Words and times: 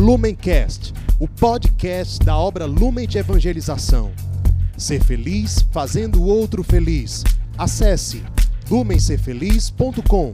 Lumencast, 0.00 0.94
o 1.18 1.28
podcast 1.28 2.24
da 2.24 2.34
obra 2.34 2.64
Lumen 2.64 3.06
de 3.06 3.18
Evangelização. 3.18 4.10
Ser 4.74 5.04
feliz 5.04 5.60
fazendo 5.70 6.22
o 6.22 6.24
outro 6.24 6.64
feliz. 6.64 7.22
Acesse 7.58 8.22
lumencerfeliz.com. 8.70 10.32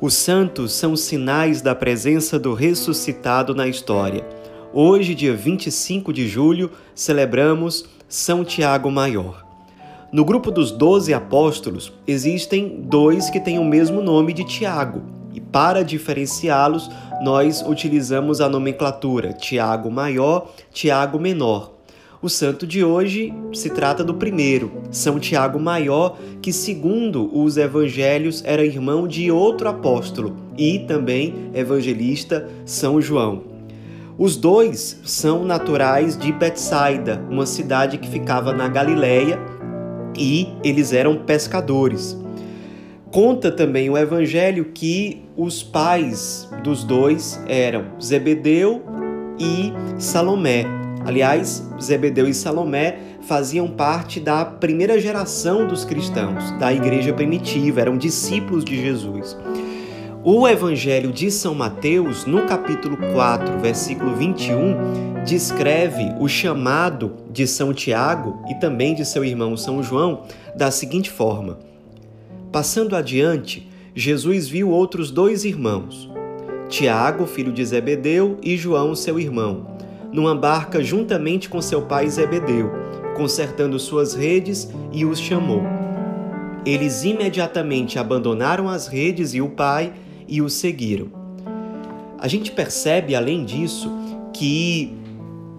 Os 0.00 0.14
santos 0.14 0.72
são 0.72 0.96
sinais 0.96 1.60
da 1.60 1.74
presença 1.74 2.38
do 2.38 2.54
ressuscitado 2.54 3.54
na 3.54 3.68
história. 3.68 4.26
Hoje, 4.72 5.14
dia 5.14 5.36
25 5.36 6.10
de 6.10 6.26
julho, 6.26 6.70
celebramos 6.94 7.99
São 8.10 8.44
Tiago 8.44 8.90
Maior. 8.90 9.46
No 10.10 10.24
grupo 10.24 10.50
dos 10.50 10.72
doze 10.72 11.14
apóstolos, 11.14 11.92
existem 12.08 12.80
dois 12.82 13.30
que 13.30 13.38
têm 13.38 13.56
o 13.56 13.64
mesmo 13.64 14.02
nome 14.02 14.32
de 14.32 14.42
Tiago, 14.42 15.02
e 15.32 15.40
para 15.40 15.84
diferenciá-los, 15.84 16.90
nós 17.22 17.62
utilizamos 17.62 18.40
a 18.40 18.48
nomenclatura 18.48 19.32
Tiago 19.32 19.92
Maior, 19.92 20.50
Tiago 20.72 21.20
Menor. 21.20 21.70
O 22.20 22.28
santo 22.28 22.66
de 22.66 22.82
hoje 22.82 23.32
se 23.52 23.70
trata 23.70 24.02
do 24.02 24.14
primeiro, 24.14 24.72
São 24.90 25.20
Tiago 25.20 25.60
Maior, 25.60 26.18
que, 26.42 26.52
segundo 26.52 27.30
os 27.32 27.56
evangelhos, 27.56 28.42
era 28.44 28.66
irmão 28.66 29.06
de 29.06 29.30
outro 29.30 29.68
apóstolo 29.68 30.34
e 30.58 30.80
também 30.80 31.48
evangelista 31.54 32.48
São 32.66 33.00
João. 33.00 33.49
Os 34.20 34.36
dois 34.36 35.00
são 35.02 35.46
naturais 35.46 36.14
de 36.14 36.30
Betsaida, 36.30 37.24
uma 37.30 37.46
cidade 37.46 37.96
que 37.96 38.06
ficava 38.06 38.52
na 38.52 38.68
Galileia, 38.68 39.38
e 40.14 40.46
eles 40.62 40.92
eram 40.92 41.24
pescadores. 41.24 42.14
Conta 43.10 43.50
também 43.50 43.88
o 43.88 43.96
evangelho 43.96 44.66
que 44.74 45.24
os 45.34 45.62
pais 45.62 46.46
dos 46.62 46.84
dois 46.84 47.42
eram 47.48 47.98
Zebedeu 47.98 48.82
e 49.38 49.72
Salomé. 49.98 50.66
Aliás, 51.06 51.66
Zebedeu 51.80 52.28
e 52.28 52.34
Salomé 52.34 52.98
faziam 53.22 53.68
parte 53.68 54.20
da 54.20 54.44
primeira 54.44 55.00
geração 55.00 55.66
dos 55.66 55.82
cristãos, 55.82 56.50
da 56.58 56.70
igreja 56.74 57.14
primitiva, 57.14 57.80
eram 57.80 57.96
discípulos 57.96 58.66
de 58.66 58.82
Jesus. 58.82 59.34
O 60.22 60.46
Evangelho 60.46 61.12
de 61.12 61.30
São 61.30 61.54
Mateus, 61.54 62.26
no 62.26 62.46
capítulo 62.46 62.96
4, 62.96 63.58
versículo 63.58 64.14
21, 64.14 65.22
descreve 65.24 66.14
o 66.20 66.28
chamado 66.28 67.12
de 67.30 67.46
São 67.46 67.72
Tiago 67.72 68.42
e 68.48 68.54
também 68.54 68.94
de 68.94 69.04
seu 69.04 69.24
irmão 69.24 69.56
São 69.56 69.82
João 69.82 70.24
da 70.54 70.70
seguinte 70.70 71.10
forma: 71.10 71.58
Passando 72.52 72.94
adiante, 72.94 73.68
Jesus 73.94 74.48
viu 74.48 74.70
outros 74.70 75.10
dois 75.10 75.44
irmãos, 75.44 76.10
Tiago, 76.68 77.26
filho 77.26 77.52
de 77.52 77.64
Zebedeu, 77.64 78.38
e 78.42 78.56
João, 78.56 78.94
seu 78.94 79.18
irmão 79.18 79.80
numa 80.12 80.34
barca 80.34 80.82
juntamente 80.82 81.48
com 81.48 81.60
seu 81.60 81.82
pai 81.82 82.08
Zebedeu, 82.08 82.70
consertando 83.16 83.78
suas 83.78 84.14
redes, 84.14 84.68
e 84.92 85.04
os 85.04 85.20
chamou. 85.20 85.62
Eles 86.64 87.04
imediatamente 87.04 87.98
abandonaram 87.98 88.68
as 88.68 88.86
redes 88.86 89.34
e 89.34 89.40
o 89.40 89.48
pai 89.48 89.92
e 90.30 90.40
o 90.40 90.48
seguiram. 90.48 91.08
A 92.18 92.28
gente 92.28 92.52
percebe, 92.52 93.14
além 93.14 93.44
disso, 93.44 93.90
que 94.32 94.94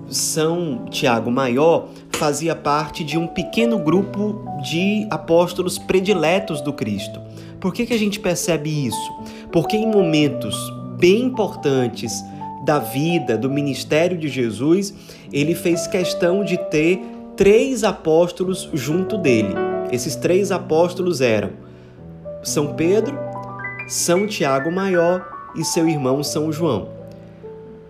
São 0.07 0.85
Tiago 0.89 1.29
Maior 1.29 1.89
fazia 2.13 2.55
parte 2.55 3.03
de 3.03 3.17
um 3.17 3.27
pequeno 3.27 3.79
grupo 3.79 4.45
de 4.63 5.05
apóstolos 5.09 5.77
prediletos 5.77 6.61
do 6.61 6.71
Cristo. 6.71 7.19
Por 7.59 7.73
que, 7.73 7.85
que 7.85 7.93
a 7.93 7.99
gente 7.99 8.19
percebe 8.19 8.87
isso? 8.87 9.11
Porque 9.51 9.75
em 9.75 9.87
momentos 9.87 10.55
bem 10.97 11.23
importantes 11.23 12.23
da 12.63 12.77
vida, 12.77 13.37
do 13.37 13.49
ministério 13.49 14.17
de 14.17 14.27
Jesus, 14.27 14.93
ele 15.33 15.55
fez 15.55 15.87
questão 15.87 16.43
de 16.43 16.57
ter 16.69 17.01
três 17.35 17.83
apóstolos 17.83 18.69
junto 18.73 19.17
dele. 19.17 19.53
Esses 19.91 20.15
três 20.15 20.51
apóstolos 20.51 21.21
eram 21.21 21.51
São 22.43 22.73
Pedro, 22.73 23.17
São 23.91 24.25
Tiago 24.25 24.71
Maior 24.71 25.51
e 25.53 25.65
seu 25.65 25.85
irmão 25.85 26.23
São 26.23 26.49
João. 26.49 26.87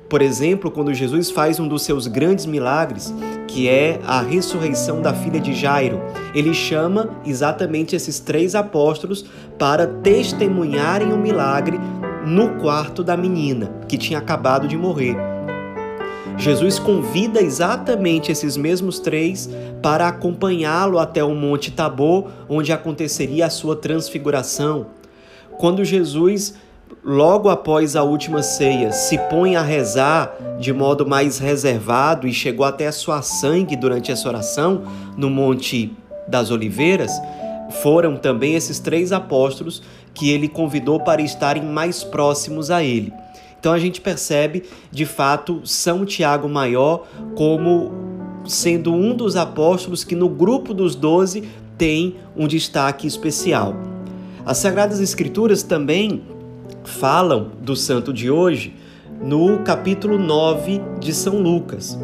Por 0.09 0.19
exemplo, 0.19 0.71
quando 0.71 0.95
Jesus 0.95 1.29
faz 1.29 1.59
um 1.59 1.67
dos 1.67 1.83
seus 1.83 2.07
grandes 2.07 2.47
milagres, 2.47 3.13
que 3.47 3.69
é 3.69 3.99
a 4.03 4.19
ressurreição 4.19 4.99
da 4.99 5.13
filha 5.13 5.39
de 5.39 5.53
Jairo, 5.53 6.01
ele 6.33 6.55
chama 6.55 7.07
exatamente 7.23 7.95
esses 7.95 8.19
três 8.19 8.55
apóstolos 8.55 9.23
para 9.59 9.85
testemunharem 9.85 11.13
o 11.13 11.17
milagre 11.19 11.79
no 12.25 12.55
quarto 12.59 13.03
da 13.03 13.15
menina, 13.15 13.71
que 13.87 13.95
tinha 13.95 14.17
acabado 14.17 14.67
de 14.67 14.75
morrer. 14.75 15.15
Jesus 16.35 16.79
convida 16.79 17.39
exatamente 17.43 18.31
esses 18.31 18.57
mesmos 18.57 18.97
três 18.99 19.47
para 19.83 20.07
acompanhá-lo 20.07 20.97
até 20.97 21.23
o 21.23 21.35
Monte 21.35 21.69
Tabor, 21.69 22.27
onde 22.49 22.73
aconteceria 22.73 23.45
a 23.45 23.51
sua 23.51 23.75
transfiguração. 23.75 24.99
Quando 25.61 25.85
Jesus, 25.85 26.55
logo 27.03 27.47
após 27.47 27.95
a 27.95 28.01
última 28.01 28.41
ceia, 28.41 28.91
se 28.91 29.15
põe 29.29 29.55
a 29.55 29.61
rezar 29.61 30.35
de 30.59 30.73
modo 30.73 31.05
mais 31.05 31.37
reservado 31.37 32.27
e 32.27 32.33
chegou 32.33 32.65
até 32.65 32.87
a 32.87 32.91
sua 32.91 33.21
sangue 33.21 33.75
durante 33.75 34.11
essa 34.11 34.27
oração 34.27 34.81
no 35.15 35.29
Monte 35.29 35.95
das 36.27 36.49
Oliveiras, 36.49 37.11
foram 37.83 38.17
também 38.17 38.55
esses 38.55 38.79
três 38.79 39.11
apóstolos 39.11 39.83
que 40.15 40.31
ele 40.31 40.47
convidou 40.47 40.99
para 40.99 41.21
estarem 41.21 41.63
mais 41.63 42.03
próximos 42.03 42.71
a 42.71 42.83
ele. 42.83 43.13
Então 43.59 43.71
a 43.71 43.77
gente 43.77 44.01
percebe, 44.01 44.63
de 44.89 45.05
fato, 45.05 45.61
São 45.63 46.07
Tiago 46.07 46.49
Maior 46.49 47.05
como 47.35 47.91
sendo 48.47 48.95
um 48.95 49.15
dos 49.15 49.35
apóstolos 49.35 50.03
que 50.03 50.15
no 50.15 50.27
grupo 50.27 50.73
dos 50.73 50.95
doze 50.95 51.47
tem 51.77 52.15
um 52.35 52.47
destaque 52.47 53.05
especial. 53.05 53.90
As 54.45 54.57
Sagradas 54.57 54.99
Escrituras 54.99 55.61
também 55.61 56.23
falam 56.83 57.51
do 57.61 57.75
santo 57.75 58.11
de 58.11 58.31
hoje 58.31 58.73
no 59.23 59.59
capítulo 59.59 60.17
9 60.17 60.81
de 60.99 61.13
São 61.13 61.39
Lucas, 61.39 61.97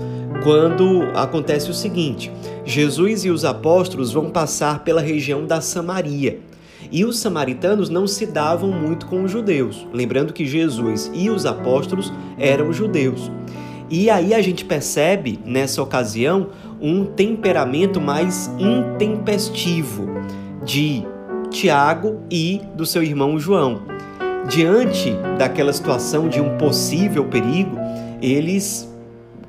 quando 0.43 1.01
acontece 1.15 1.71
o 1.71 1.73
seguinte: 1.73 2.31
Jesus 2.63 3.25
e 3.25 3.31
os 3.31 3.43
apóstolos 3.43 4.11
vão 4.11 4.29
passar 4.29 4.83
pela 4.83 5.01
região 5.01 5.45
da 5.47 5.61
Samaria. 5.61 6.39
E 6.91 7.03
os 7.03 7.17
samaritanos 7.17 7.89
não 7.89 8.05
se 8.05 8.27
davam 8.27 8.71
muito 8.71 9.07
com 9.07 9.23
os 9.23 9.31
judeus, 9.31 9.87
lembrando 9.91 10.31
que 10.31 10.45
Jesus 10.45 11.11
e 11.13 11.31
os 11.31 11.45
apóstolos 11.45 12.13
eram 12.37 12.71
judeus. 12.71 13.31
E 13.89 14.11
aí 14.11 14.33
a 14.33 14.41
gente 14.41 14.63
percebe 14.63 15.39
nessa 15.43 15.81
ocasião 15.81 16.49
um 16.79 17.03
temperamento 17.03 17.99
mais 17.99 18.49
intempestivo 18.59 20.07
de 20.63 21.03
Tiago 21.49 22.21
e 22.29 22.61
do 22.75 22.85
seu 22.85 23.01
irmão 23.01 23.39
João. 23.39 23.81
Diante 24.47 25.13
daquela 25.37 25.73
situação 25.73 26.29
de 26.29 26.39
um 26.39 26.57
possível 26.57 27.25
perigo, 27.25 27.77
eles 28.21 28.87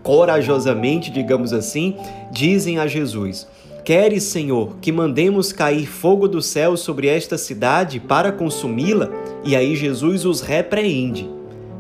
corajosamente, 0.03 1.11
digamos 1.11 1.53
assim, 1.53 1.97
dizem 2.33 2.79
a 2.79 2.87
Jesus: 2.87 3.47
Queres, 3.85 4.25
Senhor, 4.25 4.77
que 4.81 4.93
mandemos 4.93 5.53
cair 5.53 5.87
fogo 5.87 6.29
do 6.29 6.43
céu 6.43 6.77
sobre 6.77 7.09
esta 7.09 7.39
cidade 7.39 8.01
para 8.01 8.33
consumi-la? 8.33 9.09
E 9.45 9.55
aí 9.55 9.77
Jesus 9.77 10.25
os 10.25 10.41
repreende, 10.41 11.29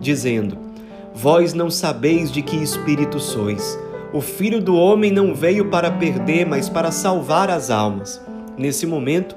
dizendo: 0.01 0.57
Vós 1.15 1.53
não 1.53 1.71
sabeis 1.71 2.31
de 2.31 2.43
que 2.43 2.57
espírito 2.57 3.19
sois. 3.19 3.79
O 4.13 4.21
Filho 4.23 4.61
do 4.61 4.75
Homem 4.75 5.11
não 5.11 5.35
veio 5.35 5.67
para 5.67 5.91
perder, 5.91 6.47
mas 6.47 6.69
para 6.69 6.91
salvar 6.91 7.51
as 7.51 7.71
almas. 7.71 8.21
Nesse 8.57 8.87
momento, 8.87 9.37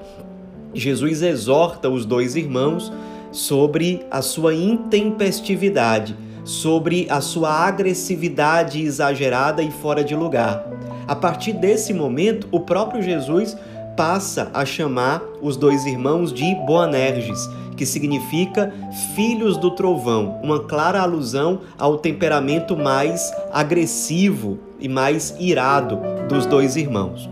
Jesus 0.73 1.21
exorta 1.21 1.89
os 1.89 2.05
dois 2.05 2.35
irmãos 2.35 2.91
sobre 3.31 4.05
a 4.11 4.21
sua 4.21 4.53
intempestividade, 4.53 6.15
sobre 6.43 7.07
a 7.09 7.21
sua 7.21 7.51
agressividade 7.67 8.81
exagerada 8.81 9.61
e 9.61 9.71
fora 9.71 10.03
de 10.03 10.15
lugar. 10.15 10.65
A 11.07 11.15
partir 11.15 11.53
desse 11.53 11.93
momento, 11.93 12.47
o 12.51 12.59
próprio 12.59 13.01
Jesus 13.01 13.57
passa 13.95 14.49
a 14.53 14.65
chamar 14.65 15.21
os 15.41 15.57
dois 15.57 15.85
irmãos 15.85 16.33
de 16.33 16.55
Boanerges, 16.65 17.49
que 17.75 17.85
significa 17.85 18.73
filhos 19.15 19.57
do 19.57 19.71
trovão, 19.71 20.39
uma 20.43 20.59
clara 20.59 21.01
alusão 21.01 21.61
ao 21.77 21.97
temperamento 21.97 22.77
mais 22.77 23.33
agressivo 23.51 24.59
e 24.79 24.87
mais 24.87 25.35
irado 25.39 25.99
dos 26.29 26.45
dois 26.45 26.75
irmãos. 26.75 27.29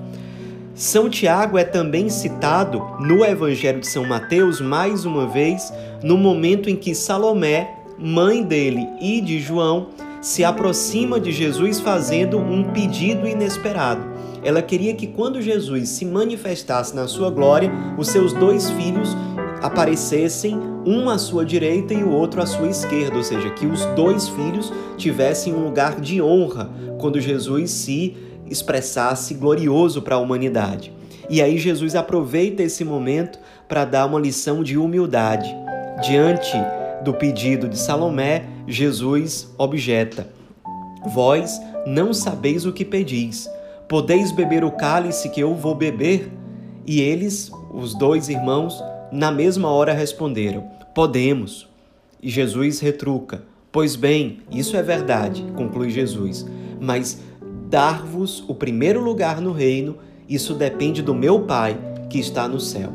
São 0.79 1.09
Tiago 1.09 1.57
é 1.57 1.65
também 1.65 2.07
citado 2.07 2.81
no 3.01 3.25
Evangelho 3.25 3.81
de 3.81 3.87
São 3.87 4.05
Mateus 4.05 4.61
mais 4.61 5.03
uma 5.03 5.27
vez 5.27 5.73
no 6.01 6.17
momento 6.17 6.69
em 6.69 6.75
que 6.77 6.95
Salomé, 6.95 7.75
mãe 7.97 8.41
dele 8.41 8.87
e 9.01 9.19
de 9.19 9.41
João, 9.41 9.89
se 10.21 10.41
aproxima 10.41 11.19
de 11.19 11.33
Jesus 11.33 11.81
fazendo 11.81 12.37
um 12.37 12.71
pedido 12.71 13.27
inesperado. 13.27 14.01
Ela 14.41 14.61
queria 14.61 14.93
que 14.93 15.05
quando 15.05 15.41
Jesus 15.41 15.89
se 15.89 16.05
manifestasse 16.05 16.95
na 16.95 17.09
sua 17.09 17.29
glória, 17.29 17.69
os 17.97 18.07
seus 18.07 18.31
dois 18.31 18.69
filhos 18.71 19.17
aparecessem, 19.61 20.57
um 20.85 21.09
à 21.09 21.17
sua 21.17 21.45
direita 21.45 21.93
e 21.93 22.05
o 22.05 22.09
outro 22.09 22.41
à 22.41 22.45
sua 22.45 22.69
esquerda, 22.69 23.17
ou 23.17 23.23
seja, 23.23 23.49
que 23.49 23.65
os 23.65 23.83
dois 23.97 24.29
filhos 24.29 24.71
tivessem 24.95 25.53
um 25.53 25.65
lugar 25.65 25.99
de 25.99 26.21
honra 26.21 26.69
quando 26.97 27.19
Jesus 27.19 27.69
se 27.69 28.28
expressasse 28.49 29.33
glorioso 29.33 30.01
para 30.01 30.15
a 30.15 30.19
humanidade. 30.19 30.93
E 31.29 31.41
aí 31.41 31.57
Jesus 31.57 31.95
aproveita 31.95 32.63
esse 32.63 32.83
momento 32.83 33.39
para 33.67 33.85
dar 33.85 34.05
uma 34.05 34.19
lição 34.19 34.63
de 34.63 34.77
humildade. 34.77 35.55
Diante 36.01 36.57
do 37.03 37.13
pedido 37.13 37.67
de 37.67 37.77
Salomé, 37.77 38.45
Jesus 38.67 39.53
objeta: 39.57 40.27
Vós 41.05 41.59
não 41.85 42.13
sabeis 42.13 42.65
o 42.65 42.73
que 42.73 42.83
pedis. 42.83 43.49
Podeis 43.87 44.31
beber 44.31 44.63
o 44.63 44.71
cálice 44.71 45.29
que 45.29 45.39
eu 45.39 45.55
vou 45.55 45.75
beber? 45.75 46.31
E 46.85 47.01
eles, 47.01 47.51
os 47.71 47.93
dois 47.93 48.29
irmãos, 48.29 48.83
na 49.11 49.31
mesma 49.31 49.69
hora 49.69 49.93
responderam: 49.93 50.63
Podemos. 50.95 51.67
E 52.21 52.29
Jesus 52.29 52.79
retruca: 52.79 53.43
Pois 53.71 53.95
bem, 53.95 54.39
isso 54.51 54.75
é 54.75 54.81
verdade, 54.81 55.45
conclui 55.55 55.89
Jesus, 55.91 56.45
mas 56.79 57.21
dar-vos 57.69 58.43
o 58.47 58.55
primeiro 58.55 58.99
lugar 58.99 59.39
no 59.39 59.51
reino, 59.51 59.97
isso 60.27 60.55
depende 60.55 61.03
do 61.03 61.13
meu 61.13 61.41
Pai 61.41 61.77
que 62.09 62.19
está 62.19 62.47
no 62.47 62.59
céu. 62.59 62.91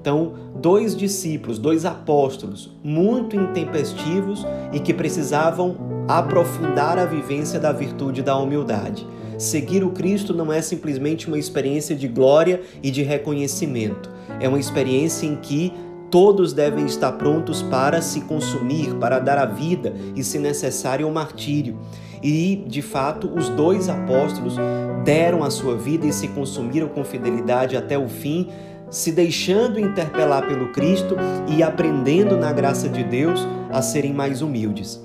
Então, 0.00 0.32
dois 0.56 0.96
discípulos, 0.96 1.58
dois 1.58 1.84
apóstolos, 1.84 2.70
muito 2.82 3.36
intempestivos 3.36 4.46
e 4.72 4.80
que 4.80 4.94
precisavam 4.94 5.76
aprofundar 6.08 6.98
a 6.98 7.04
vivência 7.04 7.60
da 7.60 7.70
virtude 7.70 8.22
da 8.22 8.36
humildade. 8.36 9.06
Seguir 9.38 9.84
o 9.84 9.90
Cristo 9.90 10.32
não 10.32 10.50
é 10.50 10.62
simplesmente 10.62 11.28
uma 11.28 11.38
experiência 11.38 11.94
de 11.94 12.08
glória 12.08 12.62
e 12.82 12.90
de 12.90 13.02
reconhecimento, 13.02 14.10
é 14.40 14.48
uma 14.48 14.60
experiência 14.60 15.26
em 15.26 15.36
que 15.36 15.72
todos 16.10 16.52
devem 16.52 16.86
estar 16.86 17.12
prontos 17.12 17.60
para 17.60 18.00
se 18.00 18.20
consumir, 18.20 18.94
para 18.94 19.18
dar 19.18 19.36
a 19.36 19.46
vida 19.46 19.94
e, 20.14 20.22
se 20.22 20.38
necessário, 20.38 21.08
o 21.08 21.12
martírio. 21.12 21.76
E, 22.24 22.64
de 22.66 22.80
fato, 22.80 23.30
os 23.36 23.50
dois 23.50 23.90
apóstolos 23.90 24.56
deram 25.04 25.44
a 25.44 25.50
sua 25.50 25.76
vida 25.76 26.06
e 26.06 26.12
se 26.12 26.28
consumiram 26.28 26.88
com 26.88 27.04
fidelidade 27.04 27.76
até 27.76 27.98
o 27.98 28.08
fim, 28.08 28.48
se 28.90 29.12
deixando 29.12 29.78
interpelar 29.78 30.48
pelo 30.48 30.72
Cristo 30.72 31.16
e 31.46 31.62
aprendendo 31.62 32.38
na 32.38 32.50
graça 32.50 32.88
de 32.88 33.04
Deus 33.04 33.46
a 33.70 33.82
serem 33.82 34.14
mais 34.14 34.40
humildes. 34.40 34.98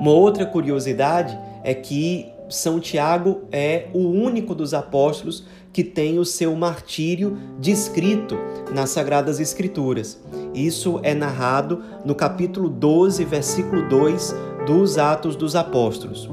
Uma 0.00 0.10
outra 0.10 0.44
curiosidade 0.44 1.38
é 1.62 1.72
que 1.72 2.26
São 2.48 2.80
Tiago 2.80 3.42
é 3.52 3.86
o 3.94 4.00
único 4.00 4.56
dos 4.56 4.74
apóstolos 4.74 5.46
que 5.72 5.84
tem 5.84 6.18
o 6.18 6.24
seu 6.24 6.56
martírio 6.56 7.38
descrito 7.60 8.36
nas 8.74 8.90
Sagradas 8.90 9.38
Escrituras. 9.38 10.20
Isso 10.52 10.98
é 11.04 11.14
narrado 11.14 11.82
no 12.04 12.14
capítulo 12.14 12.68
12, 12.68 13.24
versículo 13.24 13.88
2 13.88 14.34
dos 14.66 14.98
Atos 14.98 15.36
dos 15.36 15.56
Apóstolos. 15.56 16.28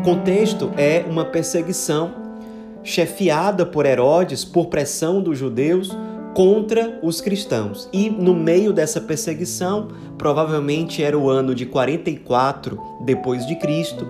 O 0.00 0.02
contexto 0.02 0.70
é 0.76 1.04
uma 1.08 1.24
perseguição 1.24 2.14
chefiada 2.82 3.66
por 3.66 3.84
Herodes 3.84 4.44
por 4.44 4.66
pressão 4.66 5.20
dos 5.20 5.38
judeus 5.38 5.96
contra 6.34 6.98
os 7.02 7.20
cristãos. 7.20 7.88
E 7.92 8.08
no 8.08 8.34
meio 8.34 8.72
dessa 8.72 9.00
perseguição, 9.00 9.88
provavelmente 10.16 11.02
era 11.02 11.18
o 11.18 11.28
ano 11.28 11.54
de 11.54 11.66
44 11.66 12.80
depois 13.04 13.46
de 13.46 13.56
Cristo, 13.56 14.06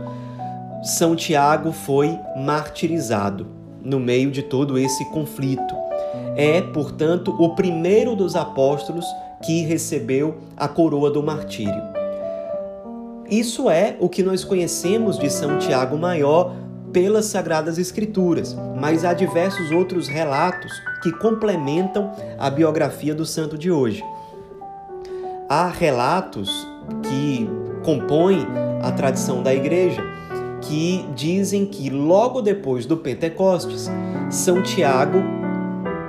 São 0.82 1.16
Tiago 1.16 1.72
foi 1.72 2.16
martirizado 2.36 3.46
no 3.82 3.98
meio 3.98 4.30
de 4.30 4.42
todo 4.42 4.78
esse 4.78 5.04
conflito. 5.06 5.74
É, 6.36 6.60
portanto, 6.60 7.34
o 7.38 7.54
primeiro 7.54 8.14
dos 8.14 8.36
apóstolos 8.36 9.06
que 9.42 9.62
recebeu 9.62 10.38
a 10.56 10.68
coroa 10.68 11.10
do 11.10 11.22
martírio. 11.22 11.89
Isso 13.30 13.70
é 13.70 13.96
o 14.00 14.08
que 14.08 14.24
nós 14.24 14.42
conhecemos 14.42 15.16
de 15.16 15.30
São 15.30 15.56
Tiago 15.56 15.96
Maior 15.96 16.52
pelas 16.92 17.26
Sagradas 17.26 17.78
Escrituras, 17.78 18.56
mas 18.76 19.04
há 19.04 19.14
diversos 19.14 19.70
outros 19.70 20.08
relatos 20.08 20.72
que 21.00 21.12
complementam 21.12 22.10
a 22.36 22.50
biografia 22.50 23.14
do 23.14 23.24
santo 23.24 23.56
de 23.56 23.70
hoje. 23.70 24.04
Há 25.48 25.68
relatos 25.68 26.66
que 27.04 27.48
compõem 27.84 28.44
a 28.82 28.90
tradição 28.90 29.44
da 29.44 29.54
igreja 29.54 30.02
que 30.62 31.06
dizem 31.14 31.66
que 31.66 31.88
logo 31.88 32.42
depois 32.42 32.84
do 32.84 32.96
Pentecostes, 32.96 33.88
São 34.28 34.60
Tiago 34.60 35.22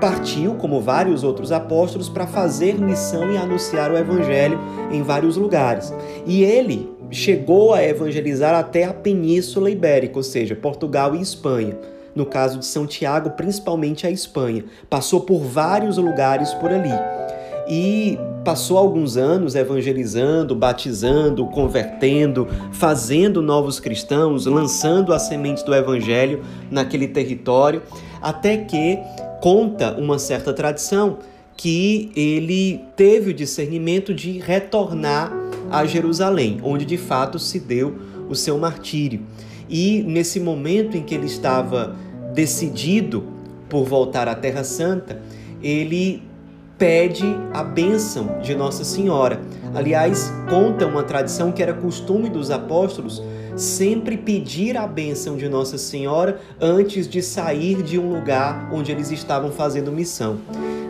partiu, 0.02 0.56
como 0.56 0.82
vários 0.82 1.24
outros 1.24 1.52
apóstolos, 1.52 2.10
para 2.10 2.26
fazer 2.26 2.82
missão 2.82 3.32
e 3.32 3.38
anunciar 3.38 3.92
o 3.92 3.98
evangelho 3.98 4.60
em 4.92 5.04
vários 5.04 5.38
lugares. 5.38 5.94
E 6.26 6.44
ele 6.44 6.91
chegou 7.12 7.74
a 7.74 7.84
evangelizar 7.84 8.56
até 8.56 8.86
a 8.86 8.94
Península 8.94 9.70
Ibérica, 9.70 10.18
ou 10.18 10.24
seja, 10.24 10.56
Portugal 10.56 11.16
e 11.16 11.22
Espanha. 11.22 11.78
No 12.16 12.26
caso 12.26 12.60
de 12.60 12.66
São 12.66 12.86
Tiago, 12.86 13.32
principalmente 13.32 14.06
a 14.08 14.12
Espanha. 14.12 14.66
Passou 14.90 15.22
por 15.22 15.40
vários 15.40 15.98
lugares 15.98 16.54
por 16.56 16.72
ali. 16.72 16.92
E 17.70 18.18
passou 18.44 18.78
alguns 18.78 19.18
anos 19.18 19.56
evangelizando, 19.56 20.56
batizando, 20.56 21.46
convertendo, 21.48 22.48
fazendo 22.72 23.42
novos 23.42 23.80
cristãos, 23.80 24.46
lançando 24.46 25.14
as 25.14 25.24
sementes 25.24 25.64
do 25.64 25.74
evangelho 25.74 26.44
naquele 26.70 27.08
território, 27.08 27.82
até 28.22 28.58
que 28.58 29.00
conta 29.42 29.94
uma 29.98 30.20
certa 30.20 30.52
tradição 30.54 31.20
que 31.56 32.12
ele 32.16 32.84
teve 32.96 33.32
o 33.32 33.34
discernimento 33.34 34.14
de 34.14 34.40
retornar 34.40 35.32
a 35.72 35.86
Jerusalém, 35.86 36.60
onde 36.64 36.86
de 36.86 36.98
fato 36.98 37.40
se 37.40 37.60
deu 37.60 37.96
o 38.30 38.36
seu 38.36 38.58
martírio. 38.58 39.22
E 39.70 40.04
nesse 40.04 40.40
momento 40.40 40.98
em 40.98 41.04
que 41.04 41.16
ele 41.16 41.28
estava 41.28 41.96
decidido 42.34 43.24
por 43.70 43.86
voltar 43.86 44.28
à 44.28 44.36
Terra 44.36 44.64
Santa, 44.64 45.22
ele 45.64 46.24
pede 46.78 47.26
a 47.54 47.64
bênção 47.64 48.40
de 48.42 48.56
Nossa 48.56 48.84
Senhora. 48.84 49.40
Aliás, 49.74 50.34
conta 50.50 50.86
uma 50.86 51.04
tradição 51.04 51.52
que 51.52 51.62
era 51.62 51.74
costume 51.74 52.30
dos 52.30 52.52
apóstolos 52.52 53.22
sempre 53.56 54.18
pedir 54.18 54.78
a 54.78 54.88
bênção 54.88 55.38
de 55.38 55.48
Nossa 55.48 55.78
Senhora 55.78 56.40
antes 56.60 57.08
de 57.08 57.22
sair 57.22 57.82
de 57.84 58.00
um 58.00 58.12
lugar 58.14 58.70
onde 58.74 58.92
eles 58.92 59.12
estavam 59.12 59.52
fazendo 59.52 59.92
missão. 59.92 60.40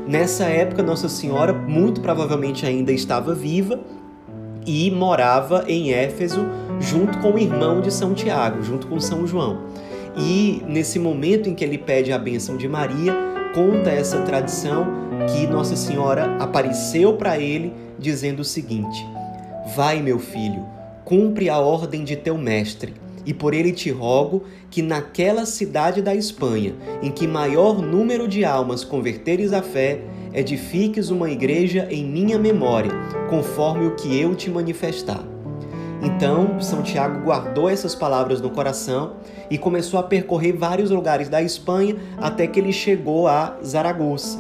Nessa 0.08 0.46
época, 0.46 0.82
Nossa 0.82 1.10
Senhora 1.10 1.54
muito 1.54 2.02
provavelmente 2.02 2.66
ainda 2.66 2.92
estava 2.92 3.36
viva 3.36 3.80
e 4.66 4.90
morava 4.92 5.66
em 5.68 5.92
Éfeso 5.94 6.46
junto 6.80 7.20
com 7.20 7.34
o 7.34 7.40
irmão 7.40 7.82
de 7.82 7.92
São 7.92 8.14
Tiago, 8.14 8.64
junto 8.64 8.88
com 8.88 9.00
São 9.00 9.26
João. 9.26 9.62
E 10.18 10.62
nesse 10.68 11.00
momento 11.00 11.50
em 11.50 11.56
que 11.56 11.64
ele 11.64 11.78
pede 11.78 12.12
a 12.12 12.18
bênção 12.18 12.58
de 12.58 12.68
Maria, 12.68 13.16
conta 13.54 13.90
essa 13.90 14.22
tradição 14.22 14.86
que 15.32 15.48
Nossa 15.48 15.76
Senhora 15.76 16.36
apareceu 16.38 17.14
para 17.14 17.40
ele 17.40 17.74
dizendo 17.98 18.42
o 18.42 18.46
seguinte: 18.46 19.06
Vai, 19.76 20.02
meu 20.02 20.20
filho, 20.20 20.66
cumpre 21.06 21.50
a 21.50 21.60
ordem 21.60 22.04
de 22.04 22.16
teu 22.16 22.38
mestre, 22.38 22.94
e 23.26 23.34
por 23.34 23.54
ele 23.54 23.72
te 23.72 23.92
rogo 23.92 24.44
que 24.70 24.82
naquela 24.82 25.46
cidade 25.46 26.02
da 26.02 26.16
Espanha, 26.16 26.74
em 27.02 27.12
que 27.12 27.28
maior 27.28 27.82
número 27.82 28.28
de 28.28 28.44
almas 28.44 28.84
converteres 28.84 29.54
à 29.54 29.62
fé, 29.62 30.02
edifiques 30.34 31.10
uma 31.10 31.30
igreja 31.30 31.88
em 31.90 32.06
minha 32.06 32.38
memória, 32.38 32.92
conforme 33.30 33.86
o 33.86 33.96
que 33.96 34.20
eu 34.20 34.36
te 34.36 34.50
manifestar. 34.50 35.24
Então, 36.02 36.60
São 36.60 36.82
Tiago 36.82 37.24
guardou 37.24 37.70
essas 37.70 37.94
palavras 37.94 38.42
no 38.42 38.50
coração 38.50 39.14
e 39.50 39.58
começou 39.58 40.00
a 40.00 40.04
percorrer 40.04 40.54
vários 40.54 40.90
lugares 40.90 41.30
da 41.30 41.42
Espanha 41.42 41.96
até 42.18 42.48
que 42.48 42.60
ele 42.60 42.74
chegou 42.74 43.28
a 43.28 43.58
Zaragoza. 43.64 44.40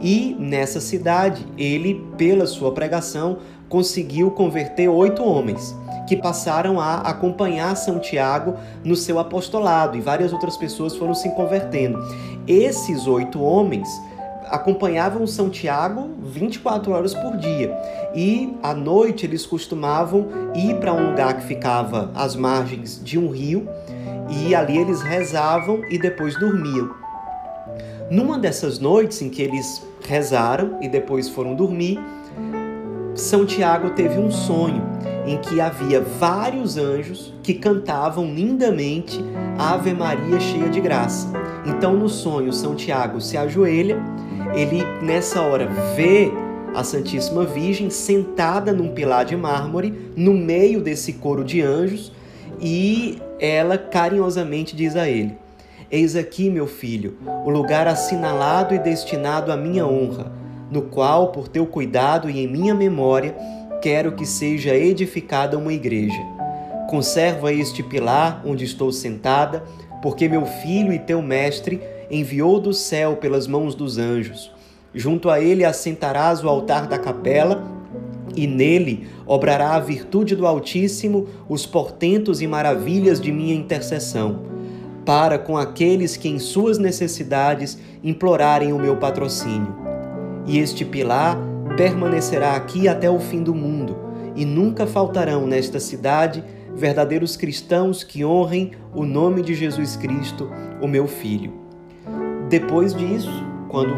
E 0.00 0.34
nessa 0.38 0.80
cidade, 0.80 1.46
ele, 1.56 2.02
pela 2.16 2.46
sua 2.46 2.72
pregação, 2.72 3.38
conseguiu 3.68 4.30
converter 4.30 4.88
oito 4.88 5.22
homens 5.22 5.74
que 6.08 6.16
passaram 6.16 6.80
a 6.80 6.96
acompanhar 6.96 7.76
São 7.76 7.98
Tiago 7.98 8.54
no 8.82 8.96
seu 8.96 9.18
apostolado 9.18 9.96
e 9.96 10.00
várias 10.00 10.32
outras 10.32 10.56
pessoas 10.56 10.96
foram 10.96 11.14
se 11.14 11.30
convertendo. 11.30 11.98
Esses 12.46 13.06
oito 13.06 13.40
homens 13.40 13.88
acompanhavam 14.52 15.26
São 15.26 15.48
Tiago 15.48 16.10
24 16.22 16.92
horas 16.92 17.14
por 17.14 17.38
dia. 17.38 17.74
E 18.14 18.54
à 18.62 18.74
noite 18.74 19.24
eles 19.24 19.46
costumavam 19.46 20.28
ir 20.54 20.76
para 20.76 20.92
um 20.92 21.08
lugar 21.10 21.38
que 21.38 21.46
ficava 21.46 22.10
às 22.14 22.36
margens 22.36 23.02
de 23.02 23.18
um 23.18 23.30
rio 23.30 23.66
e 24.28 24.54
ali 24.54 24.76
eles 24.76 25.00
rezavam 25.00 25.80
e 25.90 25.98
depois 25.98 26.38
dormiam. 26.38 26.94
Numa 28.10 28.38
dessas 28.38 28.78
noites 28.78 29.22
em 29.22 29.30
que 29.30 29.40
eles 29.40 29.82
rezaram 30.06 30.78
e 30.82 30.88
depois 30.88 31.30
foram 31.30 31.54
dormir, 31.54 31.98
São 33.14 33.46
Tiago 33.46 33.90
teve 33.90 34.18
um 34.18 34.30
sonho 34.30 34.82
em 35.26 35.38
que 35.38 35.60
havia 35.60 36.00
vários 36.00 36.76
anjos 36.76 37.32
que 37.42 37.54
cantavam 37.54 38.26
lindamente 38.26 39.20
a 39.58 39.74
Ave 39.74 39.92
Maria 39.94 40.40
cheia 40.40 40.68
de 40.68 40.80
graça. 40.80 41.28
Então, 41.64 41.94
no 41.94 42.08
sonho, 42.08 42.52
São 42.52 42.74
Tiago 42.74 43.20
se 43.20 43.36
ajoelha, 43.36 44.02
ele 44.54 44.82
nessa 45.02 45.40
hora 45.40 45.68
vê 45.94 46.30
a 46.74 46.82
Santíssima 46.82 47.44
Virgem 47.44 47.90
sentada 47.90 48.72
num 48.72 48.88
pilar 48.88 49.24
de 49.24 49.36
mármore, 49.36 50.12
no 50.16 50.32
meio 50.32 50.80
desse 50.80 51.14
coro 51.14 51.44
de 51.44 51.60
anjos, 51.60 52.12
e 52.60 53.18
ela 53.38 53.76
carinhosamente 53.76 54.74
diz 54.74 54.96
a 54.96 55.08
ele: 55.08 55.36
Eis 55.90 56.16
aqui, 56.16 56.48
meu 56.48 56.66
filho, 56.66 57.18
o 57.44 57.50
lugar 57.50 57.86
assinalado 57.86 58.74
e 58.74 58.78
destinado 58.78 59.52
à 59.52 59.56
minha 59.56 59.86
honra, 59.86 60.32
no 60.70 60.82
qual, 60.82 61.28
por 61.28 61.48
teu 61.48 61.66
cuidado 61.66 62.30
e 62.30 62.40
em 62.40 62.48
minha 62.48 62.74
memória, 62.74 63.34
quero 63.82 64.12
que 64.12 64.24
seja 64.24 64.76
edificada 64.76 65.58
uma 65.58 65.72
igreja. 65.72 66.22
Conserva 66.88 67.52
este 67.52 67.82
pilar 67.82 68.40
onde 68.46 68.64
estou 68.64 68.92
sentada, 68.92 69.64
porque 70.00 70.28
meu 70.28 70.46
filho 70.46 70.92
e 70.92 71.00
teu 71.00 71.20
mestre 71.20 71.82
enviou 72.08 72.60
do 72.60 72.72
céu 72.72 73.16
pelas 73.16 73.48
mãos 73.48 73.74
dos 73.74 73.98
anjos. 73.98 74.52
Junto 74.94 75.28
a 75.28 75.40
ele 75.40 75.64
assentarás 75.64 76.44
o 76.44 76.48
altar 76.48 76.86
da 76.86 76.98
capela, 76.98 77.64
e 78.36 78.46
nele 78.46 79.08
obrará 79.26 79.74
a 79.74 79.80
virtude 79.80 80.36
do 80.36 80.46
Altíssimo 80.46 81.26
os 81.48 81.66
portentos 81.66 82.40
e 82.40 82.46
maravilhas 82.46 83.20
de 83.20 83.32
minha 83.32 83.54
intercessão, 83.54 84.44
para 85.04 85.38
com 85.38 85.58
aqueles 85.58 86.16
que 86.16 86.28
em 86.28 86.38
suas 86.38 86.78
necessidades 86.78 87.78
implorarem 88.02 88.72
o 88.72 88.78
meu 88.78 88.96
patrocínio. 88.96 89.74
E 90.46 90.58
este 90.58 90.84
pilar 90.84 91.51
permanecerá 91.76 92.54
aqui 92.54 92.88
até 92.88 93.10
o 93.10 93.18
fim 93.18 93.42
do 93.42 93.54
mundo, 93.54 93.96
e 94.34 94.44
nunca 94.44 94.86
faltarão 94.86 95.46
nesta 95.46 95.78
cidade 95.78 96.42
verdadeiros 96.74 97.36
cristãos 97.36 98.02
que 98.02 98.24
honrem 98.24 98.72
o 98.94 99.04
nome 99.04 99.42
de 99.42 99.54
Jesus 99.54 99.96
Cristo, 99.96 100.50
o 100.80 100.88
meu 100.88 101.06
Filho. 101.06 101.52
Depois 102.48 102.94
disso, 102.94 103.30
quando 103.68 103.94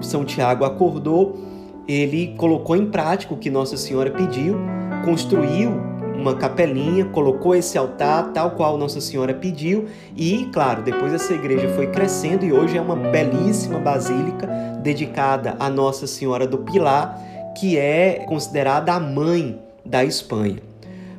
São 0.00 0.24
Tiago 0.24 0.64
acordou, 0.64 1.38
ele 1.86 2.34
colocou 2.36 2.76
em 2.76 2.90
prática 2.90 3.34
o 3.34 3.38
que 3.38 3.50
Nossa 3.50 3.76
Senhora 3.76 4.10
pediu, 4.10 4.56
construiu 5.04 5.87
uma 6.18 6.34
capelinha, 6.34 7.04
colocou 7.04 7.54
esse 7.54 7.78
altar 7.78 8.32
tal 8.32 8.50
qual 8.50 8.76
Nossa 8.76 9.00
Senhora 9.00 9.32
pediu 9.32 9.86
e, 10.16 10.48
claro, 10.52 10.82
depois 10.82 11.14
essa 11.14 11.32
igreja 11.32 11.68
foi 11.70 11.86
crescendo 11.86 12.44
e 12.44 12.52
hoje 12.52 12.76
é 12.76 12.80
uma 12.80 12.96
belíssima 12.96 13.78
basílica 13.78 14.46
dedicada 14.82 15.56
a 15.60 15.70
Nossa 15.70 16.08
Senhora 16.08 16.46
do 16.46 16.58
Pilar, 16.58 17.16
que 17.56 17.78
é 17.78 18.24
considerada 18.26 18.92
a 18.92 18.98
mãe 18.98 19.60
da 19.84 20.04
Espanha. 20.04 20.58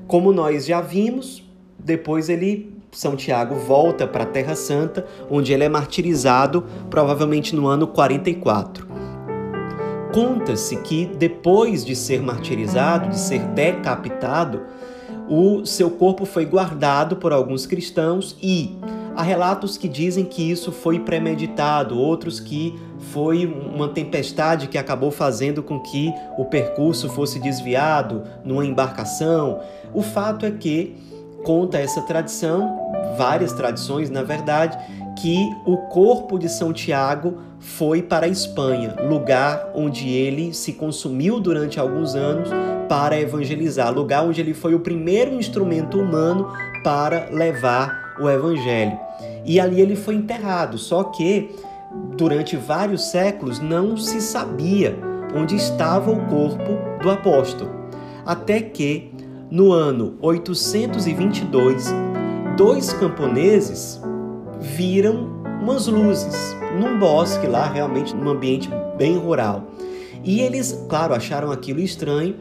Como 0.05 0.33
nós 0.33 0.65
já 0.65 0.81
vimos, 0.81 1.43
depois 1.77 2.27
ele 2.27 2.73
São 2.91 3.15
Tiago 3.15 3.55
volta 3.55 4.05
para 4.05 4.23
a 4.23 4.27
Terra 4.27 4.55
Santa, 4.55 5.05
onde 5.29 5.53
ele 5.53 5.63
é 5.63 5.69
martirizado 5.69 6.65
provavelmente 6.89 7.55
no 7.55 7.67
ano 7.67 7.87
44. 7.87 8.88
Conta-se 10.13 10.75
que 10.77 11.05
depois 11.05 11.85
de 11.85 11.95
ser 11.95 12.21
martirizado, 12.21 13.09
de 13.09 13.19
ser 13.19 13.39
decapitado, 13.49 14.61
o 15.27 15.63
seu 15.65 15.91
corpo 15.91 16.25
foi 16.25 16.45
guardado 16.45 17.17
por 17.17 17.31
alguns 17.31 17.67
cristãos 17.67 18.35
e 18.41 18.75
há 19.15 19.21
relatos 19.21 19.77
que 19.77 19.87
dizem 19.87 20.25
que 20.25 20.49
isso 20.49 20.71
foi 20.71 20.99
premeditado, 20.99 21.97
outros 21.97 22.39
que 22.39 22.73
foi 23.11 23.45
uma 23.45 23.89
tempestade 23.89 24.67
que 24.67 24.77
acabou 24.77 25.11
fazendo 25.11 25.61
com 25.61 25.79
que 25.79 26.11
o 26.37 26.45
percurso 26.45 27.07
fosse 27.09 27.39
desviado 27.39 28.23
numa 28.43 28.65
embarcação. 28.65 29.59
O 29.93 30.01
fato 30.01 30.45
é 30.45 30.51
que 30.51 30.95
conta 31.43 31.77
essa 31.77 32.01
tradição, 32.01 32.89
várias 33.17 33.53
tradições 33.53 34.09
na 34.09 34.23
verdade, 34.23 34.77
que 35.21 35.53
o 35.65 35.75
corpo 35.75 36.39
de 36.39 36.47
São 36.47 36.71
Tiago 36.71 37.39
foi 37.59 38.01
para 38.01 38.25
a 38.25 38.29
Espanha, 38.29 38.95
lugar 39.09 39.71
onde 39.75 40.09
ele 40.09 40.53
se 40.53 40.73
consumiu 40.73 41.39
durante 41.41 41.79
alguns 41.79 42.15
anos 42.15 42.49
para 42.87 43.19
evangelizar, 43.19 43.93
lugar 43.93 44.23
onde 44.23 44.39
ele 44.39 44.53
foi 44.53 44.73
o 44.73 44.79
primeiro 44.79 45.35
instrumento 45.35 45.99
humano 45.99 46.49
para 46.83 47.29
levar 47.31 48.15
o 48.19 48.29
evangelho. 48.29 48.97
E 49.45 49.59
ali 49.59 49.81
ele 49.81 49.95
foi 49.95 50.15
enterrado, 50.15 50.77
só 50.77 51.03
que 51.03 51.53
durante 52.15 52.55
vários 52.55 53.11
séculos 53.11 53.59
não 53.59 53.97
se 53.97 54.21
sabia 54.21 54.97
onde 55.35 55.55
estava 55.55 56.11
o 56.11 56.25
corpo 56.27 56.77
do 57.01 57.09
apóstolo. 57.09 57.69
Até 58.25 58.61
que, 58.61 59.11
no 59.51 59.71
ano 59.71 60.15
822, 60.21 61.93
dois 62.55 62.93
camponeses 62.93 63.98
viram 64.59 65.43
umas 65.61 65.87
luzes 65.87 66.55
num 66.79 66.97
bosque 66.99 67.47
lá, 67.47 67.67
realmente 67.67 68.15
num 68.15 68.29
ambiente 68.29 68.69
bem 68.97 69.17
rural. 69.17 69.63
E 70.23 70.41
eles, 70.41 70.85
claro, 70.89 71.13
acharam 71.13 71.51
aquilo 71.51 71.79
estranho, 71.79 72.35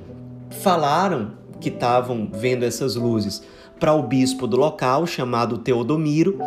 falaram 0.50 1.32
que 1.60 1.68
estavam 1.68 2.28
vendo 2.32 2.64
essas 2.64 2.94
luzes 2.96 3.42
para 3.78 3.92
o 3.94 4.02
bispo 4.02 4.46
do 4.46 4.56
local, 4.56 5.06
chamado 5.06 5.58
Teodomiro, 5.58 6.38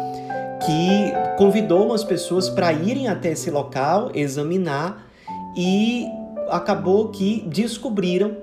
que 0.65 1.13
convidou 1.37 1.87
umas 1.87 2.03
pessoas 2.03 2.49
para 2.49 2.71
irem 2.71 3.07
até 3.07 3.31
esse 3.31 3.49
local 3.49 4.11
examinar 4.13 5.07
e 5.55 6.05
acabou 6.49 7.09
que 7.09 7.43
descobriram 7.47 8.37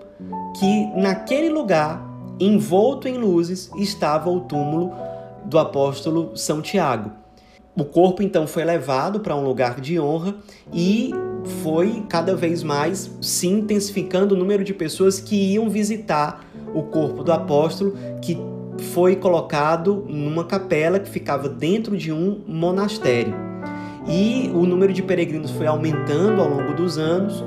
que 0.59 0.87
naquele 0.97 1.51
lugar, 1.51 2.03
envolto 2.41 3.07
em 3.07 3.17
luzes, 3.19 3.71
estava 3.77 4.31
o 4.31 4.41
túmulo 4.41 4.93
do 5.49 5.59
apóstolo 5.59 6.37
São 6.37 6.61
Tiago. 6.61 7.11
O 7.75 7.85
corpo 7.85 8.23
então 8.23 8.47
foi 8.47 8.65
levado 8.65 9.21
para 9.21 9.35
um 9.37 9.45
lugar 9.45 9.81
de 9.81 9.99
honra 9.99 10.35
e 10.73 11.13
foi 11.63 12.05
cada 12.09 12.35
vez 12.35 12.63
mais 12.63 13.11
se 13.21 13.47
intensificando 13.47 14.35
o 14.35 14.39
número 14.39 14.65
de 14.65 14.75
pessoas 14.75 15.21
que 15.21 15.55
iam 15.55 15.71
visitar 15.71 16.45
o 16.75 16.83
corpo 16.83 17.23
do 17.23 17.33
apóstolo, 17.33 17.97
que 18.21 18.37
foi 18.93 19.17
colocado 19.17 20.05
numa 20.09 20.45
capela 20.45 20.99
que 20.99 21.09
ficava 21.09 21.49
dentro 21.49 21.97
de 21.97 22.13
um 22.13 22.41
monastério. 22.47 23.35
E 24.07 24.51
o 24.55 24.67
número 24.67 24.93
de 24.93 25.03
peregrinos 25.03 25.51
foi 25.53 25.67
aumentando 25.67 26.41
ao 26.41 26.49
longo 26.49 26.75
dos 26.75 26.99
anos. 26.99 27.45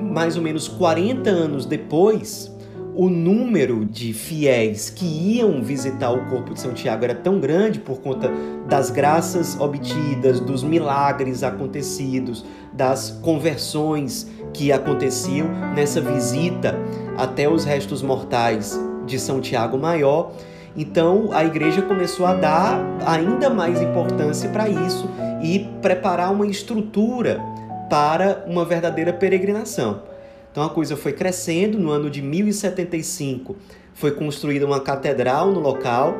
Mais 0.00 0.36
ou 0.36 0.42
menos 0.42 0.68
40 0.68 1.30
anos 1.30 1.64
depois, 1.64 2.51
o 2.94 3.08
número 3.08 3.84
de 3.84 4.12
fiéis 4.12 4.90
que 4.90 5.04
iam 5.04 5.62
visitar 5.62 6.10
o 6.10 6.26
corpo 6.26 6.52
de 6.52 6.60
São 6.60 6.72
Tiago 6.72 7.04
era 7.04 7.14
tão 7.14 7.40
grande 7.40 7.78
por 7.78 8.00
conta 8.00 8.30
das 8.68 8.90
graças 8.90 9.58
obtidas, 9.58 10.40
dos 10.40 10.62
milagres 10.62 11.42
acontecidos, 11.42 12.44
das 12.72 13.10
conversões 13.22 14.30
que 14.52 14.70
aconteciam 14.70 15.48
nessa 15.74 16.00
visita 16.00 16.78
até 17.16 17.48
os 17.48 17.64
restos 17.64 18.02
mortais 18.02 18.78
de 19.06 19.18
São 19.18 19.40
Tiago 19.40 19.78
Maior. 19.78 20.32
Então 20.76 21.30
a 21.32 21.44
igreja 21.44 21.82
começou 21.82 22.26
a 22.26 22.34
dar 22.34 22.78
ainda 23.06 23.48
mais 23.48 23.80
importância 23.80 24.50
para 24.50 24.68
isso 24.68 25.08
e 25.42 25.60
preparar 25.80 26.32
uma 26.32 26.46
estrutura 26.46 27.40
para 27.88 28.44
uma 28.46 28.64
verdadeira 28.64 29.12
peregrinação. 29.12 30.11
Então 30.52 30.62
a 30.62 30.68
coisa 30.68 30.96
foi 30.96 31.14
crescendo. 31.14 31.78
No 31.78 31.90
ano 31.90 32.10
de 32.10 32.20
1075 32.20 33.56
foi 33.94 34.12
construída 34.12 34.66
uma 34.66 34.80
catedral 34.80 35.50
no 35.50 35.58
local. 35.58 36.14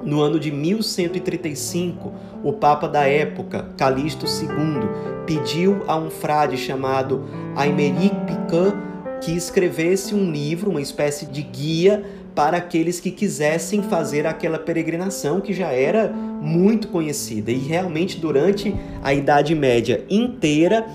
No 0.00 0.20
ano 0.20 0.38
de 0.38 0.52
1135, 0.52 2.12
o 2.44 2.52
Papa 2.52 2.88
da 2.88 3.04
época, 3.04 3.68
Calixto 3.76 4.26
II, 4.26 4.88
pediu 5.26 5.82
a 5.88 5.96
um 5.96 6.08
frade 6.08 6.56
chamado 6.56 7.24
Aymeric 7.56 8.14
Picard 8.24 8.76
que 9.20 9.32
escrevesse 9.32 10.14
um 10.14 10.30
livro, 10.30 10.70
uma 10.70 10.80
espécie 10.80 11.26
de 11.26 11.42
guia 11.42 12.04
para 12.38 12.58
aqueles 12.58 13.00
que 13.00 13.10
quisessem 13.10 13.82
fazer 13.82 14.24
aquela 14.24 14.60
peregrinação 14.60 15.40
que 15.40 15.52
já 15.52 15.72
era 15.72 16.08
muito 16.08 16.86
conhecida. 16.86 17.50
E 17.50 17.58
realmente, 17.58 18.20
durante 18.20 18.72
a 19.02 19.12
Idade 19.12 19.56
Média 19.56 20.04
inteira, 20.08 20.86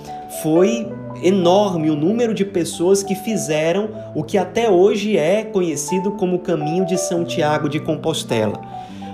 foi 0.42 0.88
enorme 1.22 1.90
o 1.90 1.96
número 1.96 2.34
de 2.34 2.44
pessoas 2.44 3.04
que 3.04 3.16
fizeram 3.16 3.90
o 4.16 4.24
que 4.24 4.38
até 4.38 4.70
hoje 4.70 5.18
é 5.18 5.44
conhecido 5.44 6.12
como 6.12 6.40
caminho 6.40 6.86
de 6.86 6.98
São 6.98 7.24
Tiago 7.24 7.70
de 7.70 7.80
Compostela. 7.80 8.60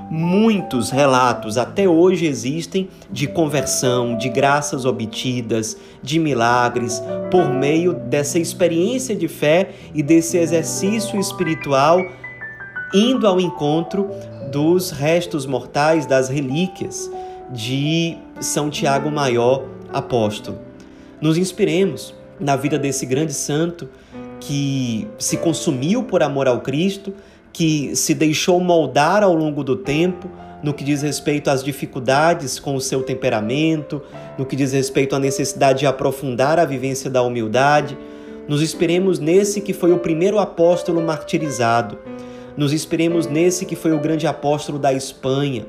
Muitos 0.10 0.90
relatos 0.90 1.56
até 1.58 1.88
hoje 1.88 2.26
existem 2.26 2.90
de 3.12 3.28
conversão, 3.28 4.18
de 4.18 4.28
graças 4.28 4.84
obtidas, 4.84 5.78
de 6.02 6.18
milagres, 6.18 7.04
por 7.30 7.54
meio 7.54 7.94
dessa 7.94 8.40
experiência 8.40 9.16
de 9.16 9.28
fé 9.28 9.70
e 9.94 10.02
desse 10.02 10.38
exercício 10.38 11.20
espiritual 11.20 12.00
indo 12.94 13.28
ao 13.28 13.40
encontro 13.40 14.10
dos 14.52 14.90
restos 14.90 15.46
mortais, 15.46 16.08
das 16.08 16.28
relíquias 16.28 17.10
de 17.52 18.18
São 18.40 18.70
Tiago 18.70 19.12
Maior, 19.12 19.64
apóstolo. 19.94 20.69
Nos 21.22 21.38
inspiremos 21.38 22.14
na 22.40 22.56
vida 22.56 22.80
desse 22.80 23.06
grande 23.06 23.34
santo 23.34 23.90
que 24.40 25.08
se 25.18 25.38
consumiu 25.38 26.04
por 26.04 26.24
amor 26.24 26.48
ao 26.48 26.62
Cristo, 26.62 27.14
que 27.52 27.96
se 27.96 28.14
deixou 28.14 28.60
moldar 28.60 29.24
ao 29.24 29.36
longo 29.36 29.64
do 29.64 29.76
tempo 29.76 30.30
no 30.62 30.74
que 30.74 30.84
diz 30.84 31.02
respeito 31.02 31.50
às 31.50 31.64
dificuldades 31.64 32.60
com 32.60 32.76
o 32.76 32.82
seu 32.82 33.02
temperamento, 33.02 34.02
no 34.38 34.46
que 34.46 34.56
diz 34.56 34.74
respeito 34.74 35.16
à 35.16 35.20
necessidade 35.20 35.80
de 35.80 35.86
aprofundar 35.86 36.60
a 36.60 36.66
vivência 36.66 37.10
da 37.10 37.22
humildade. 37.22 37.98
Nos 38.48 38.62
inspiremos 38.62 39.20
nesse 39.20 39.62
que 39.62 39.74
foi 39.74 39.92
o 39.94 40.00
primeiro 40.00 40.40
apóstolo 40.40 41.02
martirizado. 41.02 41.98
Nos 42.58 42.74
inspiremos 42.74 43.28
nesse 43.28 43.66
que 43.66 43.76
foi 43.76 43.94
o 43.94 44.00
grande 44.00 44.28
apóstolo 44.28 44.78
da 44.78 44.92
Espanha. 44.92 45.66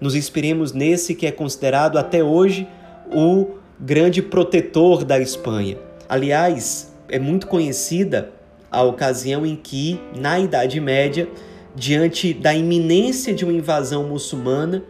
Nos 0.00 0.14
inspiremos 0.14 0.72
nesse 0.72 1.14
que 1.14 1.26
é 1.26 1.32
considerado 1.32 1.96
até 1.96 2.22
hoje 2.22 2.68
o 3.14 3.63
grande 3.78 4.22
protetor 4.22 5.04
da 5.04 5.18
Espanha. 5.18 5.78
Aliás, 6.08 6.92
é 7.08 7.18
muito 7.18 7.46
conhecida 7.46 8.30
a 8.70 8.82
ocasião 8.82 9.44
em 9.44 9.56
que, 9.56 10.00
na 10.16 10.38
Idade 10.38 10.80
Média, 10.80 11.28
diante 11.74 12.32
da 12.32 12.54
iminência 12.54 13.34
de 13.34 13.44
uma 13.44 13.52
invasão 13.52 14.04
muçulmana, 14.04 14.82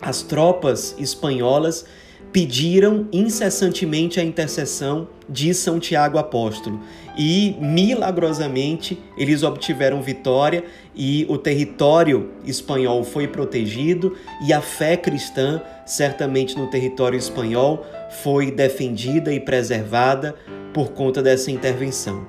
as 0.00 0.22
tropas 0.22 0.94
espanholas 0.98 1.84
pediram 2.32 3.06
incessantemente 3.12 4.18
a 4.18 4.24
intercessão 4.24 5.06
de 5.28 5.52
São 5.52 5.78
Tiago 5.78 6.16
Apóstolo 6.16 6.80
e 7.16 7.54
milagrosamente 7.60 8.98
eles 9.18 9.42
obtiveram 9.42 10.00
vitória 10.00 10.64
e 10.96 11.26
o 11.28 11.36
território 11.36 12.30
espanhol 12.44 13.04
foi 13.04 13.28
protegido 13.28 14.16
e 14.46 14.52
a 14.52 14.62
fé 14.62 14.96
cristã, 14.96 15.60
certamente 15.84 16.56
no 16.56 16.68
território 16.68 17.18
espanhol, 17.18 17.86
foi 18.22 18.50
defendida 18.50 19.32
e 19.32 19.38
preservada 19.38 20.34
por 20.72 20.92
conta 20.92 21.22
dessa 21.22 21.50
intervenção. 21.50 22.26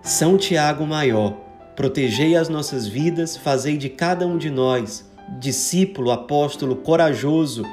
São 0.00 0.38
Tiago 0.38 0.86
Maior, 0.86 1.36
protegei 1.74 2.36
as 2.36 2.48
nossas 2.48 2.86
vidas, 2.86 3.36
fazei 3.36 3.76
de 3.76 3.88
cada 3.88 4.24
um 4.24 4.38
de 4.38 4.48
nós 4.48 5.04
discípulo, 5.40 6.12
apóstolo 6.12 6.76
corajoso 6.76 7.64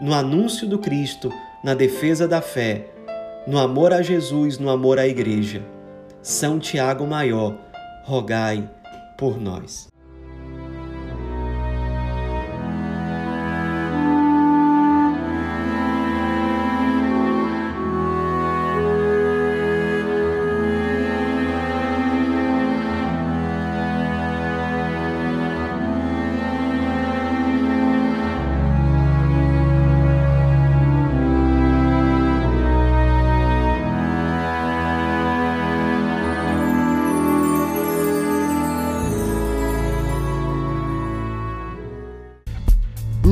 no 0.00 0.12
anúncio 0.12 0.66
do 0.66 0.78
Cristo, 0.78 1.30
na 1.62 1.74
defesa 1.74 2.26
da 2.26 2.40
fé, 2.40 2.88
no 3.46 3.58
amor 3.58 3.92
a 3.92 4.02
Jesus, 4.02 4.58
no 4.58 4.70
amor 4.70 4.98
à 4.98 5.06
Igreja. 5.06 5.62
São 6.22 6.58
Tiago 6.58 7.06
Maior, 7.06 7.56
rogai 8.04 8.68
por 9.16 9.40
nós. 9.40 9.93